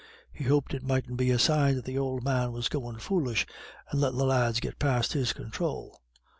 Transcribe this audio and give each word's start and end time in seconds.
He 0.33 0.45
hoped 0.45 0.73
it 0.73 0.81
mightn't 0.81 1.15
be 1.15 1.29
a 1.29 1.37
sign 1.37 1.75
that 1.75 1.85
the 1.85 1.99
old 1.99 2.23
man 2.23 2.53
was 2.53 2.69
goin' 2.69 2.97
foolish, 2.97 3.45
and 3.91 4.01
lettin' 4.01 4.17
the 4.17 4.25
lads 4.25 4.59
get 4.59 4.79
past 4.79 5.13
his 5.13 5.31
control. 5.31 6.01